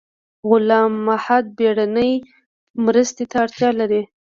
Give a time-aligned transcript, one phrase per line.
[0.49, 2.11] غلام محد بیړنۍ
[2.85, 4.01] مرستې ته اړتیا لري